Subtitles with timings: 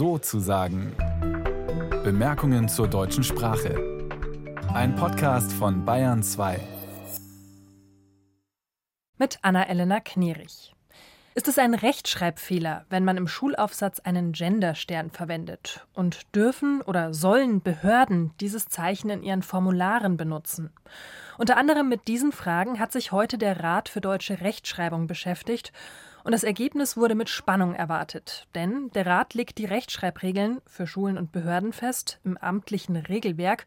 [0.00, 0.96] so zu sagen.
[2.02, 4.08] Bemerkungen zur deutschen Sprache.
[4.72, 6.58] Ein Podcast von Bayern 2.
[9.18, 10.74] Mit Anna-Elena Knerich.
[11.34, 15.86] Ist es ein Rechtschreibfehler, wenn man im Schulaufsatz einen Genderstern verwendet?
[15.92, 20.72] Und dürfen oder sollen Behörden dieses Zeichen in ihren Formularen benutzen?
[21.36, 25.72] Unter anderem mit diesen Fragen hat sich heute der Rat für deutsche Rechtschreibung beschäftigt
[26.24, 28.46] und das Ergebnis wurde mit Spannung erwartet.
[28.54, 33.66] Denn der Rat legt die Rechtschreibregeln für Schulen und Behörden fest im amtlichen Regelwerk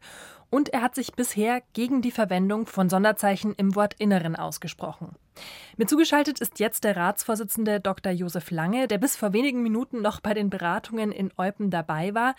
[0.54, 5.16] und er hat sich bisher gegen die Verwendung von Sonderzeichen im Wortinneren ausgesprochen.
[5.76, 8.12] Mir zugeschaltet ist jetzt der Ratsvorsitzende Dr.
[8.12, 12.36] Josef Lange, der bis vor wenigen Minuten noch bei den Beratungen in Eupen dabei war.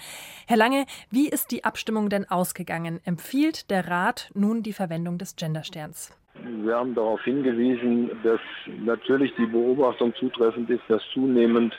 [0.48, 3.02] Herr Lange, wie ist die Abstimmung denn ausgegangen?
[3.04, 6.12] Empfiehlt der Rat nun die Verwendung des Gendersterns?
[6.48, 8.40] Wir haben darauf hingewiesen, dass
[8.84, 11.77] natürlich die Beobachtung zutreffend ist, dass zunehmend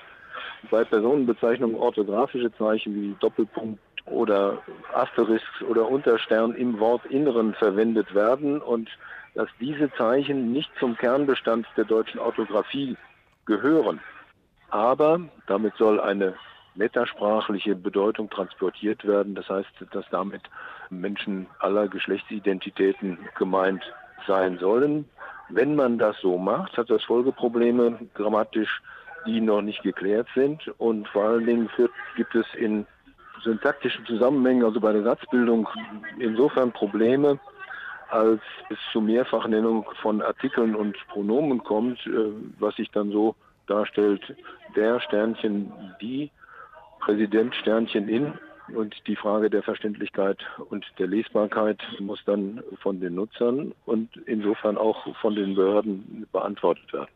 [0.70, 4.58] bei Personenbezeichnungen orthografische Zeichen wie Doppelpunkt oder
[4.92, 8.88] Asterisks oder Unterstern im Wortinneren verwendet werden und
[9.34, 12.96] dass diese Zeichen nicht zum Kernbestand der deutschen Orthographie
[13.44, 14.00] gehören.
[14.70, 16.34] Aber damit soll eine
[16.74, 19.34] metasprachliche Bedeutung transportiert werden.
[19.34, 20.42] Das heißt, dass damit
[20.90, 23.82] Menschen aller Geschlechtsidentitäten gemeint
[24.26, 25.06] sein sollen.
[25.48, 28.82] Wenn man das so macht, hat das Folgeprobleme grammatisch,
[29.26, 30.66] die noch nicht geklärt sind.
[30.78, 32.86] Und vor allen Dingen führt, gibt es in
[33.44, 35.68] syntaktischen Zusammenhängen, also bei der Satzbildung,
[36.18, 37.38] insofern Probleme,
[38.10, 43.34] als es zu Mehrfachnennung von Artikeln und Pronomen kommt, äh, was sich dann so
[43.66, 44.34] darstellt,
[44.76, 46.30] der Sternchen, die,
[47.00, 48.32] Präsident Sternchen in,
[48.74, 50.38] und die Frage der Verständlichkeit
[50.70, 56.92] und der Lesbarkeit muss dann von den Nutzern und insofern auch von den Behörden beantwortet
[56.92, 57.08] werden.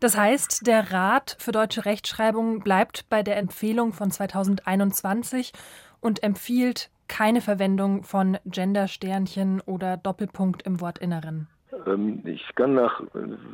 [0.00, 5.52] Das heißt, der Rat für deutsche Rechtschreibung bleibt bei der Empfehlung von 2021
[6.00, 11.48] und empfiehlt keine Verwendung von Gendersternchen oder Doppelpunkt im Wortinneren.
[11.86, 13.02] Ähm, ich kann nach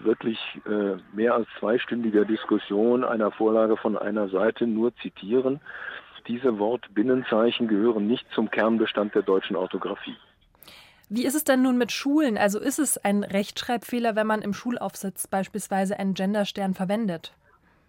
[0.03, 5.61] wirklich äh, mehr als zweistündiger Diskussion einer Vorlage von einer Seite nur zitieren
[6.27, 10.17] diese Wortbinnenzeichen gehören nicht zum Kernbestand der deutschen Orthographie.
[11.09, 12.39] Wie ist es denn nun mit Schulen?
[12.39, 17.35] Also ist es ein Rechtschreibfehler, wenn man im Schulaufsatz beispielsweise einen Genderstern verwendet?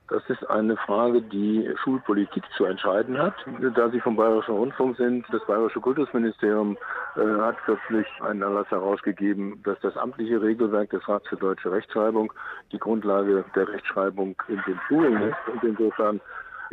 [0.07, 3.34] Das ist eine Frage, die Schulpolitik zu entscheiden hat.
[3.75, 6.78] Da Sie vom Bayerischen Rundfunk sind, das Bayerische Kultusministerium
[7.16, 12.31] äh, hat kürzlich einen Erlass herausgegeben, dass das amtliche Regelwerk des Rats für deutsche Rechtschreibung
[12.72, 15.38] die Grundlage der Rechtschreibung in den Schulen ist.
[15.51, 16.22] Und insofern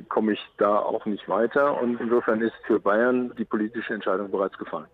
[0.09, 1.81] komme ich da auch nicht weiter.
[1.81, 4.89] Und insofern ist für Bayern die politische Entscheidung bereits gefallen.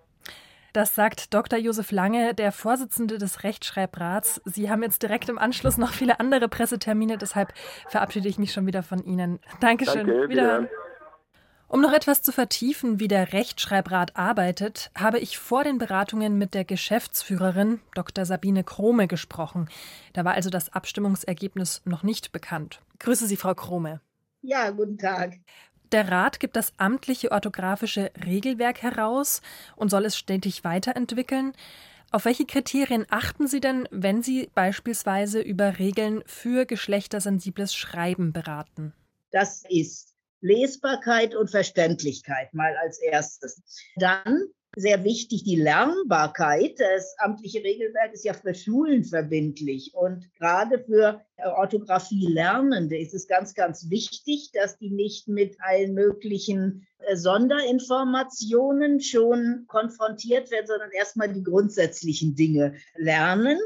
[0.75, 1.59] Das sagt Dr.
[1.59, 4.41] Josef Lange, der Vorsitzende des Rechtschreibrats.
[4.45, 7.55] Sie haben jetzt direkt im Anschluss noch viele andere Pressetermine, deshalb
[7.89, 9.41] verabschiede ich mich schon wieder von Ihnen.
[9.61, 10.07] Dankeschön.
[10.07, 10.69] Danke, wieder.
[11.69, 16.55] Um noch etwas zu vertiefen, wie der Rechtschreibrat arbeitet, habe ich vor den Beratungen mit
[16.55, 18.25] der Geschäftsführerin Dr.
[18.25, 19.69] Sabine Krome gesprochen.
[20.15, 22.81] Da war also das Abstimmungsergebnis noch nicht bekannt.
[23.01, 24.01] Grüße Sie, Frau Krome.
[24.43, 25.35] Ja, guten Tag.
[25.93, 29.41] Der Rat gibt das amtliche orthografische Regelwerk heraus
[29.77, 31.53] und soll es stetig weiterentwickeln.
[32.11, 38.95] Auf welche Kriterien achten Sie denn, wenn Sie beispielsweise über Regeln für geschlechtersensibles Schreiben beraten?
[39.31, 43.63] Das ist Lesbarkeit und Verständlichkeit mal als erstes.
[43.97, 44.45] Dann
[44.79, 46.79] sehr wichtig, die Lernbarkeit.
[46.79, 49.93] Das amtliche Regelwerk ist ja für Schulen verbindlich.
[49.95, 56.87] Und gerade für Orthographie-Lernende ist es ganz, ganz wichtig, dass die nicht mit allen möglichen
[56.99, 63.59] äh, Sonderinformationen schon konfrontiert werden, sondern erstmal die grundsätzlichen Dinge lernen.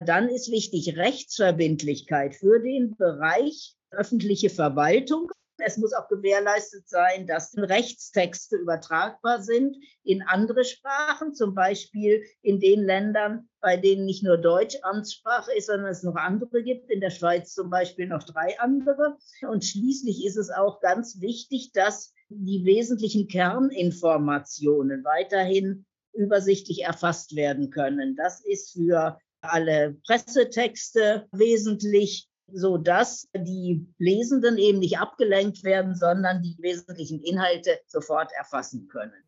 [0.00, 5.30] Dann ist wichtig Rechtsverbindlichkeit für den Bereich öffentliche Verwaltung.
[5.58, 12.60] Es muss auch gewährleistet sein, dass Rechtstexte übertragbar sind in andere Sprachen, zum Beispiel in
[12.60, 16.90] den Ländern, bei denen nicht nur Deutsch Amtssprache ist, sondern es noch andere gibt.
[16.90, 19.16] In der Schweiz zum Beispiel noch drei andere.
[19.48, 27.70] Und schließlich ist es auch ganz wichtig, dass die wesentlichen Kerninformationen weiterhin übersichtlich erfasst werden
[27.70, 28.16] können.
[28.16, 36.42] Das ist für alle Pressetexte wesentlich so dass die Lesenden eben nicht abgelenkt werden, sondern
[36.42, 39.23] die wesentlichen Inhalte sofort erfassen können.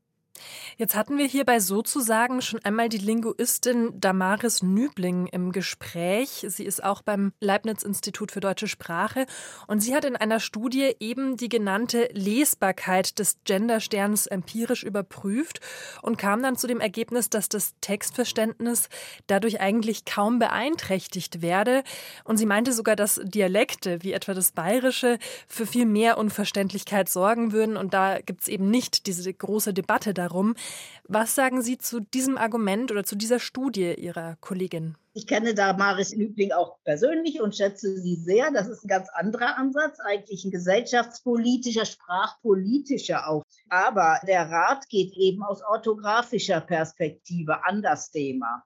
[0.76, 6.44] Jetzt hatten wir hierbei sozusagen schon einmal die Linguistin Damaris Nübling im Gespräch.
[6.48, 9.26] Sie ist auch beim Leibniz-Institut für deutsche Sprache
[9.66, 15.60] und sie hat in einer Studie eben die genannte Lesbarkeit des Gendersterns empirisch überprüft
[16.02, 18.88] und kam dann zu dem Ergebnis, dass das Textverständnis
[19.26, 21.82] dadurch eigentlich kaum beeinträchtigt werde.
[22.24, 25.18] Und sie meinte sogar, dass Dialekte wie etwa das Bayerische
[25.48, 27.76] für viel mehr Unverständlichkeit sorgen würden.
[27.76, 30.54] Und da gibt es eben nicht diese große Debatte darum.
[31.04, 34.96] Was sagen Sie zu diesem Argument oder zu dieser Studie Ihrer Kollegin?
[35.14, 38.50] Ich kenne Damaris Lübling auch persönlich und schätze sie sehr.
[38.50, 43.42] Das ist ein ganz anderer Ansatz, eigentlich ein gesellschaftspolitischer, sprachpolitischer auch.
[43.70, 48.62] Aber der Rat geht eben aus orthografischer Perspektive an das Thema.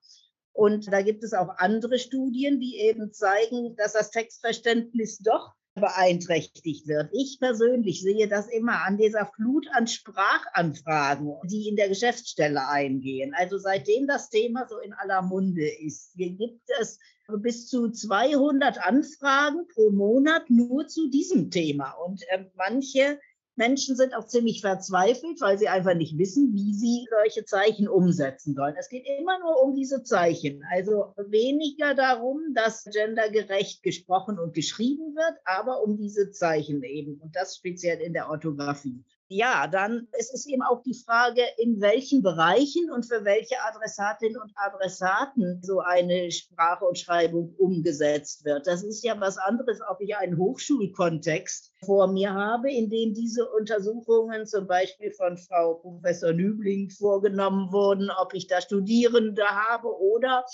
[0.53, 6.89] Und da gibt es auch andere Studien, die eben zeigen, dass das Textverständnis doch beeinträchtigt
[6.89, 7.11] wird.
[7.13, 13.35] Ich persönlich sehe das immer an dieser Flut an Sprachanfragen, die in der Geschäftsstelle eingehen.
[13.35, 16.99] Also seitdem das Thema so in aller Munde ist, gibt es
[17.39, 21.93] bis zu 200 Anfragen pro Monat nur zu diesem Thema.
[21.93, 23.21] Und äh, manche
[23.61, 28.55] Menschen sind auch ziemlich verzweifelt, weil sie einfach nicht wissen, wie sie solche Zeichen umsetzen
[28.55, 28.75] sollen.
[28.79, 30.65] Es geht immer nur um diese Zeichen.
[30.73, 37.21] Also weniger darum, dass gendergerecht gesprochen und geschrieben wird, aber um diese Zeichen eben.
[37.21, 39.05] Und das speziell in der Orthographie.
[39.33, 44.43] Ja, dann ist es eben auch die Frage, in welchen Bereichen und für welche Adressatinnen
[44.43, 48.67] und Adressaten so eine Sprache und Schreibung umgesetzt wird.
[48.67, 53.49] Das ist ja was anderes, ob ich einen Hochschulkontext vor mir habe, in dem diese
[53.49, 60.45] Untersuchungen zum Beispiel von Frau Professor Nübling vorgenommen wurden, ob ich da Studierende habe oder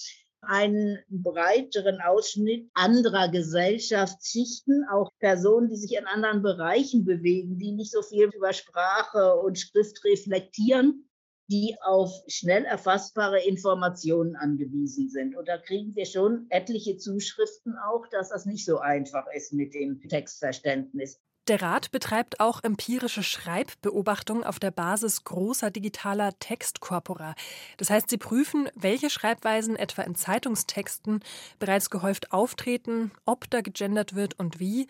[0.43, 7.93] einen breiteren Ausschnitt anderer Gesellschaftsschichten, auch Personen, die sich in anderen Bereichen bewegen, die nicht
[7.93, 11.09] so viel über Sprache und Schrift reflektieren,
[11.49, 15.37] die auf schnell erfassbare Informationen angewiesen sind.
[15.37, 19.75] Und da kriegen wir schon etliche Zuschriften auch, dass das nicht so einfach ist mit
[19.75, 21.21] dem Textverständnis.
[21.49, 27.37] Der Rat betreibt auch empirische Schreibbeobachtungen auf der Basis großer digitaler Textkorpora.
[27.77, 31.21] Das heißt, sie prüfen, welche Schreibweisen etwa in Zeitungstexten
[31.61, 34.89] bereits gehäuft auftreten, ob da gegendert wird und wie.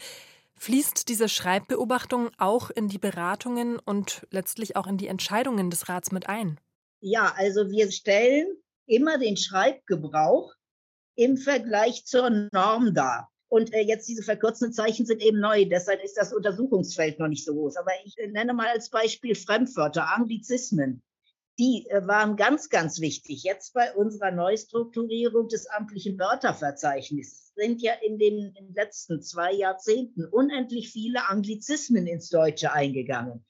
[0.55, 6.11] Fließt diese Schreibbeobachtung auch in die Beratungen und letztlich auch in die Entscheidungen des Rats
[6.11, 6.59] mit ein?
[7.00, 8.47] Ja, also wir stellen
[8.87, 10.55] immer den Schreibgebrauch
[11.17, 13.31] im Vergleich zur Norm dar.
[13.48, 17.44] Und äh, jetzt diese verkürzten Zeichen sind eben neu, deshalb ist das Untersuchungsfeld noch nicht
[17.44, 17.76] so groß.
[17.76, 21.02] Aber ich äh, nenne mal als Beispiel Fremdwörter, Anglizismen.
[21.58, 23.44] Die äh, waren ganz, ganz wichtig.
[23.44, 29.52] Jetzt bei unserer Neustrukturierung des amtlichen Wörterverzeichnisses sind ja in den, in den letzten zwei
[29.52, 33.44] Jahrzehnten unendlich viele Anglizismen ins Deutsche eingegangen.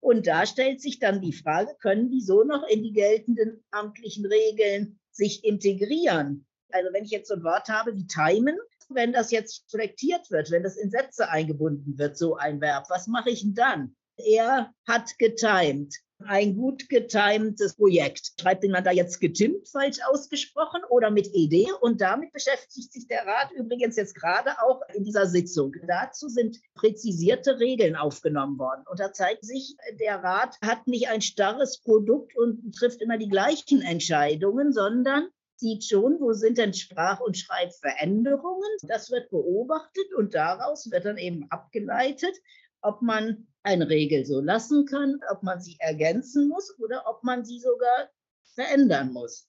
[0.00, 4.26] Und da stellt sich dann die Frage, können die so noch in die geltenden amtlichen
[4.26, 6.46] Regeln sich integrieren?
[6.70, 8.58] Also wenn ich jetzt so ein Wort habe wie timen,
[8.88, 13.06] wenn das jetzt selektiert wird, wenn das in Sätze eingebunden wird, so ein Verb, was
[13.06, 13.96] mache ich denn dann?
[14.16, 15.94] Er hat getimed.
[16.26, 18.32] Ein gut getimtes Projekt.
[18.40, 21.68] Schreibt man da jetzt getimmt falsch ausgesprochen oder mit ED?
[21.80, 25.76] Und damit beschäftigt sich der Rat übrigens jetzt gerade auch in dieser Sitzung.
[25.86, 28.82] Dazu sind präzisierte Regeln aufgenommen worden.
[28.90, 33.28] Und da zeigt sich, der Rat hat nicht ein starres Produkt und trifft immer die
[33.28, 38.70] gleichen Entscheidungen, sondern sieht schon, wo sind denn Sprach- und Schreibveränderungen.
[38.82, 42.34] Das wird beobachtet und daraus wird dann eben abgeleitet,
[42.80, 47.44] ob man eine Regel so lassen kann, ob man sie ergänzen muss oder ob man
[47.44, 48.10] sie sogar
[48.54, 49.48] verändern muss.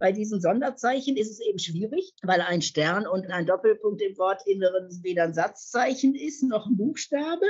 [0.00, 4.88] Bei diesen Sonderzeichen ist es eben schwierig, weil ein Stern und ein Doppelpunkt im Wortinneren
[5.02, 7.46] weder ein Satzzeichen ist noch ein Buchstabe.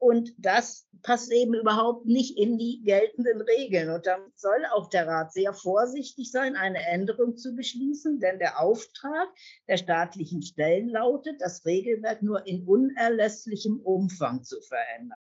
[0.00, 3.90] Und das passt eben überhaupt nicht in die geltenden Regeln.
[3.90, 8.60] Und da soll auch der Rat sehr vorsichtig sein, eine Änderung zu beschließen, denn der
[8.60, 9.28] Auftrag
[9.68, 15.18] der staatlichen Stellen lautet, das Regelwerk nur in unerlässlichem Umfang zu verändern.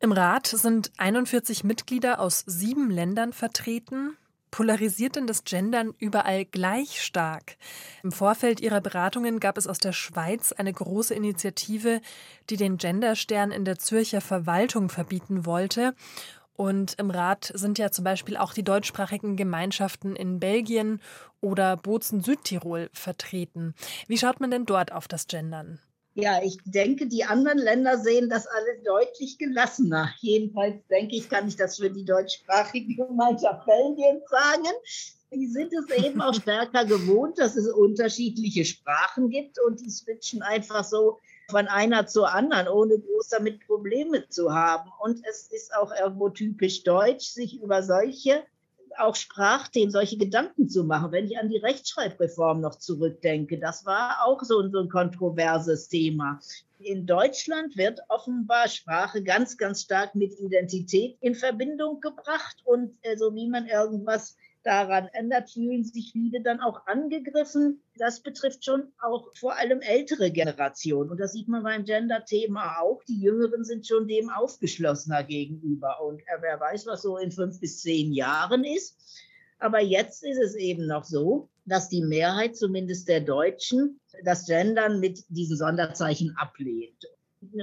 [0.00, 4.16] Im Rat sind 41 Mitglieder aus sieben Ländern vertreten.
[4.54, 7.56] Polarisiert denn das Gendern überall gleich stark?
[8.04, 12.00] Im Vorfeld ihrer Beratungen gab es aus der Schweiz eine große Initiative,
[12.48, 15.96] die den Genderstern in der Zürcher Verwaltung verbieten wollte.
[16.52, 21.00] Und im Rat sind ja zum Beispiel auch die deutschsprachigen Gemeinschaften in Belgien
[21.40, 23.74] oder Bozen Südtirol vertreten.
[24.06, 25.80] Wie schaut man denn dort auf das Gendern?
[26.14, 30.14] Ja, ich denke, die anderen Länder sehen das alles deutlich gelassener.
[30.20, 34.68] Jedenfalls denke ich, kann ich das für die deutschsprachige Gemeinschaft Belgien sagen.
[35.32, 40.42] Die sind es eben auch stärker gewohnt, dass es unterschiedliche Sprachen gibt und die switchen
[40.42, 41.18] einfach so
[41.50, 44.90] von einer zur anderen, ohne groß damit Probleme zu haben.
[45.00, 48.44] Und es ist auch irgendwo typisch deutsch, sich über solche
[48.98, 51.12] auch Sprachthemen, solche Gedanken zu machen.
[51.12, 56.40] Wenn ich an die Rechtschreibreform noch zurückdenke, das war auch so, so ein kontroverses Thema.
[56.78, 63.16] In Deutschland wird offenbar Sprache ganz, ganz stark mit Identität in Verbindung gebracht und äh,
[63.16, 67.82] so wie man irgendwas daran ändert, fühlen sich viele dann auch angegriffen.
[67.96, 71.10] Das betrifft schon auch vor allem ältere Generationen.
[71.10, 73.02] Und das sieht man beim Gender-Thema auch.
[73.04, 76.02] Die Jüngeren sind schon dem aufgeschlossener gegenüber.
[76.02, 78.96] Und wer weiß, was so in fünf bis zehn Jahren ist.
[79.58, 85.00] Aber jetzt ist es eben noch so, dass die Mehrheit zumindest der Deutschen das Gendern
[85.00, 87.04] mit diesen Sonderzeichen ablehnt.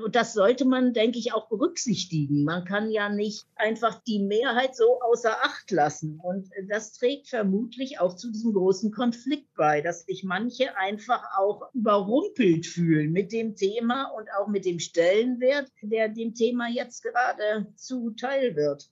[0.04, 2.44] Und das sollte man, denke ich, auch berücksichtigen.
[2.44, 6.20] Man kann ja nicht einfach die Mehrheit so außer Acht lassen.
[6.22, 11.74] Und das trägt vermutlich auch zu diesem großen Konflikt bei, dass sich manche einfach auch
[11.74, 17.68] überrumpelt fühlen mit dem Thema und auch mit dem Stellenwert, der dem Thema jetzt gerade
[17.76, 18.90] zuteil wird.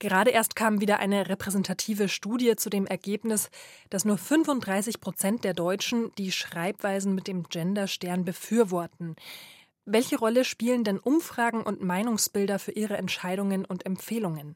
[0.00, 3.50] Gerade erst kam wieder eine repräsentative Studie zu dem Ergebnis,
[3.90, 9.16] dass nur 35 Prozent der Deutschen die Schreibweisen mit dem Genderstern befürworten.
[9.90, 14.54] Welche Rolle spielen denn Umfragen und Meinungsbilder für Ihre Entscheidungen und Empfehlungen?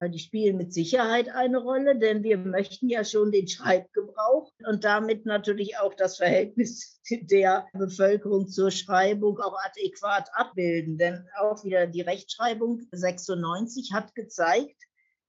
[0.00, 5.26] Die spielen mit Sicherheit eine Rolle, denn wir möchten ja schon den Schreibgebrauch und damit
[5.26, 10.96] natürlich auch das Verhältnis der Bevölkerung zur Schreibung auch adäquat abbilden.
[10.96, 14.76] Denn auch wieder die Rechtschreibung 96 hat gezeigt,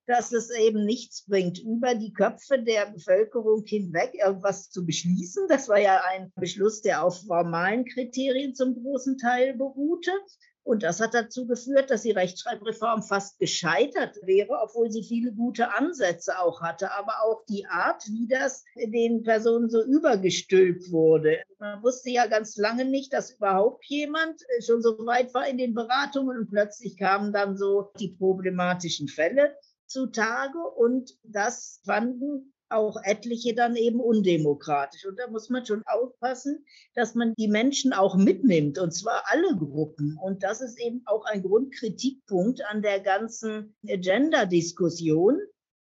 [0.09, 5.45] dass es eben nichts bringt, über die Köpfe der Bevölkerung hinweg irgendwas zu beschließen.
[5.47, 10.09] Das war ja ein Beschluss, der auf formalen Kriterien zum großen Teil beruhte.
[10.63, 15.73] Und das hat dazu geführt, dass die Rechtschreibreform fast gescheitert wäre, obwohl sie viele gute
[15.75, 16.91] Ansätze auch hatte.
[16.91, 21.37] Aber auch die Art, wie das den Personen so übergestülpt wurde.
[21.59, 25.75] Man wusste ja ganz lange nicht, dass überhaupt jemand schon so weit war in den
[25.75, 29.55] Beratungen und plötzlich kamen dann so die problematischen Fälle
[29.89, 35.05] zutage und das fanden auch etliche dann eben undemokratisch.
[35.05, 39.55] Und da muss man schon aufpassen, dass man die Menschen auch mitnimmt, und zwar alle
[39.58, 40.17] Gruppen.
[40.22, 45.39] Und das ist eben auch ein Grundkritikpunkt an der ganzen Gender-Diskussion,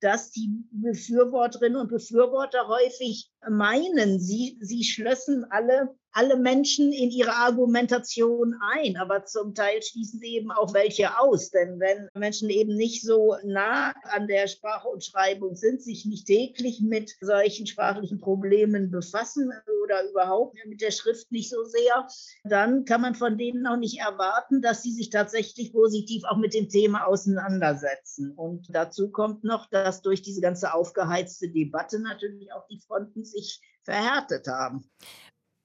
[0.00, 7.32] dass die Befürworterinnen und Befürworter häufig meinen, sie, sie schlössen alle alle Menschen in ihre
[7.32, 11.50] Argumentation ein, aber zum Teil schließen sie eben auch welche aus.
[11.50, 16.26] Denn wenn Menschen eben nicht so nah an der Sprache und Schreibung sind, sich nicht
[16.26, 19.52] täglich mit solchen sprachlichen Problemen befassen
[19.84, 22.06] oder überhaupt mit der Schrift nicht so sehr,
[22.44, 26.54] dann kann man von denen auch nicht erwarten, dass sie sich tatsächlich positiv auch mit
[26.54, 28.32] dem Thema auseinandersetzen.
[28.32, 33.60] Und dazu kommt noch, dass durch diese ganze aufgeheizte Debatte natürlich auch die Fronten sich
[33.82, 34.84] verhärtet haben.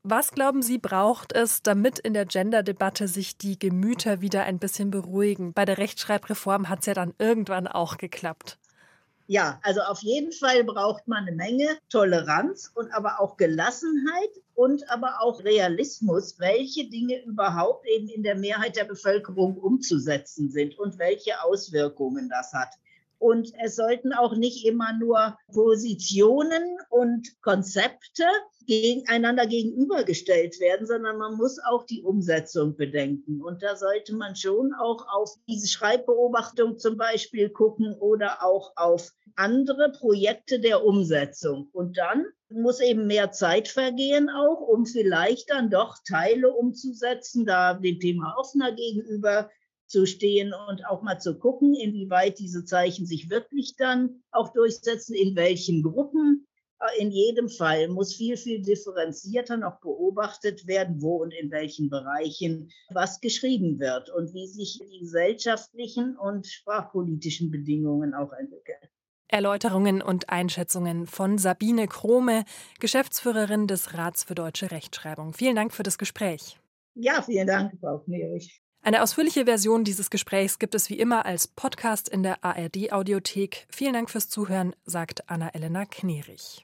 [0.08, 4.92] Was glauben Sie, braucht es, damit in der Gender-Debatte sich die Gemüter wieder ein bisschen
[4.92, 5.52] beruhigen?
[5.52, 8.60] Bei der Rechtschreibreform hat es ja dann irgendwann auch geklappt.
[9.26, 14.88] Ja, also auf jeden Fall braucht man eine Menge Toleranz und aber auch Gelassenheit und
[14.92, 21.00] aber auch Realismus, welche Dinge überhaupt eben in der Mehrheit der Bevölkerung umzusetzen sind und
[21.00, 22.70] welche Auswirkungen das hat.
[23.20, 28.24] Und es sollten auch nicht immer nur Positionen und Konzepte
[28.66, 33.42] gegeneinander gegenübergestellt werden, sondern man muss auch die Umsetzung bedenken.
[33.42, 39.12] Und da sollte man schon auch auf diese Schreibbeobachtung zum Beispiel gucken oder auch auf
[39.36, 41.70] andere Projekte der Umsetzung.
[41.74, 47.74] Und dann muss eben mehr Zeit vergehen auch, um vielleicht dann doch Teile umzusetzen, da
[47.74, 49.50] dem Thema offener gegenüber
[49.88, 55.16] zu stehen und auch mal zu gucken, inwieweit diese Zeichen sich wirklich dann auch durchsetzen,
[55.16, 56.48] in welchen Gruppen.
[56.80, 61.90] Äh, in jedem Fall muss viel, viel differenzierter noch beobachtet werden, wo und in welchen
[61.90, 68.78] Bereichen was geschrieben wird und wie sich die gesellschaftlichen und sprachpolitischen Bedingungen auch entwickeln.
[69.28, 72.46] Erläuterungen und Einschätzungen von Sabine Krome,
[72.80, 75.34] Geschäftsführerin des Rats für deutsche Rechtschreibung.
[75.34, 76.60] Vielen Dank für das Gespräch.
[76.94, 78.62] Ja, vielen Dank, Frau Knerich.
[78.86, 83.66] Eine ausführliche Version dieses Gesprächs gibt es wie immer als Podcast in der ARD Audiothek.
[83.68, 86.54] Vielen Dank fürs Zuhören, sagt Anna-Elena Knerich.